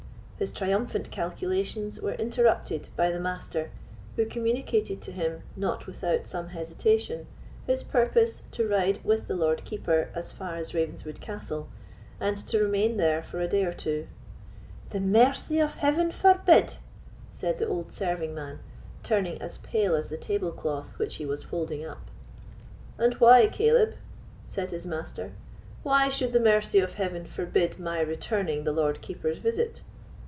His 0.41 0.51
triumphant 0.51 1.11
calculations 1.11 2.01
were 2.01 2.15
interrupted 2.15 2.89
by 2.95 3.11
the 3.11 3.19
Master, 3.19 3.69
who 4.15 4.25
communicated 4.25 4.99
to 5.03 5.11
him, 5.11 5.43
not 5.55 5.85
without 5.85 6.25
some 6.25 6.47
hesitation, 6.47 7.27
his 7.67 7.83
purpose 7.83 8.41
to 8.53 8.67
ride 8.67 8.97
with 9.03 9.27
the 9.27 9.35
Lord 9.35 9.63
Keeper 9.65 10.09
as 10.15 10.31
far 10.31 10.55
as 10.55 10.73
Ravenswood 10.73 11.21
Castle, 11.21 11.69
and 12.19 12.37
to 12.47 12.57
remain 12.59 12.97
there 12.97 13.21
for 13.21 13.39
a 13.39 13.47
day 13.47 13.63
or 13.65 13.71
two. 13.71 14.07
"The 14.89 14.99
mercy 14.99 15.59
of 15.59 15.75
Heaven 15.75 16.11
forbid!" 16.11 16.77
said 17.31 17.59
the 17.59 17.67
old 17.67 17.91
serving 17.91 18.33
man, 18.33 18.61
turning 19.03 19.39
as 19.39 19.59
pal 19.59 19.93
as 19.93 20.09
the 20.09 20.17
table 20.17 20.51
cloth 20.51 20.97
which 20.97 21.17
he 21.17 21.25
was 21.27 21.43
folding 21.43 21.85
up. 21.85 22.09
"And 22.97 23.13
why, 23.19 23.45
Caleb?" 23.45 23.93
said 24.47 24.71
his 24.71 24.87
master—"why 24.87 26.09
should 26.09 26.33
the 26.33 26.39
mercy 26.39 26.79
of 26.79 26.95
Heaven 26.95 27.27
forbid 27.27 27.77
my 27.79 27.99
returning 28.01 28.63
the 28.63 28.71
Lord 28.73 29.01
Keeper's 29.01 29.37
visit?" 29.37 29.83